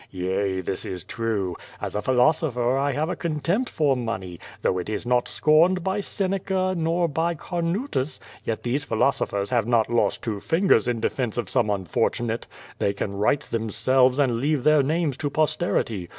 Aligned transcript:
Yea, 0.09 0.61
this 0.61 0.83
is 0.83 1.03
true. 1.03 1.55
As 1.79 1.93
a 1.95 2.01
philosopher 2.01 2.75
I 2.75 2.91
have 2.93 3.07
a 3.07 3.15
contempt 3.15 3.69
for 3.69 3.95
money, 3.95 4.39
though 4.63 4.79
it 4.79 4.89
is 4.89 5.05
not 5.05 5.27
scorned 5.27 5.83
by 5.83 5.99
Seneca, 5.99 6.73
nor 6.75 7.07
by 7.07 7.35
Carnutus; 7.35 8.19
yet 8.43 8.63
these 8.63 8.83
philosophers 8.83 9.51
^ 9.51 9.53
122 9.53 9.53
Q^o 9.53 9.53
y^DIB. 9.53 9.57
have 9.57 9.67
not 9.67 9.95
lost 10.03 10.23
two 10.23 10.39
fingers 10.39 10.87
in 10.87 10.99
defense 11.01 11.37
of 11.37 11.49
some 11.49 11.69
unfortunate. 11.69 12.47
They 12.79 12.93
can 12.93 13.13
write 13.13 13.41
themselves 13.41 14.17
and 14.17 14.37
leave 14.39 14.63
their 14.63 14.81
names 14.81 15.17
to 15.17 15.29
posterity. 15.29 16.09